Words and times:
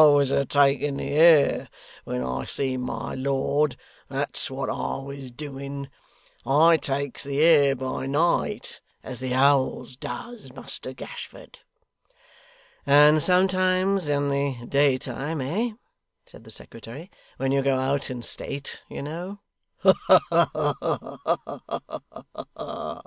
I 0.00 0.04
was 0.04 0.30
a 0.30 0.46
taking 0.46 0.96
the 0.96 1.10
air 1.12 1.68
when 2.04 2.24
I 2.24 2.46
see 2.46 2.78
my 2.78 3.14
lord, 3.14 3.76
that's 4.08 4.50
what 4.50 4.70
I 4.70 4.96
was 5.00 5.30
doing. 5.30 5.90
I 6.46 6.78
takes 6.78 7.22
the 7.24 7.40
air 7.42 7.76
by 7.76 8.06
night, 8.06 8.80
as 9.02 9.20
the 9.20 9.32
howls 9.32 9.96
does, 9.96 10.54
Muster 10.54 10.94
Gashford.' 10.94 11.58
And 12.86 13.22
sometimes 13.22 14.08
in 14.08 14.30
the 14.30 14.64
day 14.66 14.96
time, 14.96 15.42
eh?' 15.42 15.72
said 16.24 16.44
the 16.44 16.50
secretary 16.50 17.10
'when 17.36 17.52
you 17.52 17.60
go 17.60 17.78
out 17.78 18.10
in 18.10 18.22
state, 18.22 18.82
you 18.88 19.02
know.' 19.02 19.40
'Ha 19.80 20.80
ha! 22.54 23.02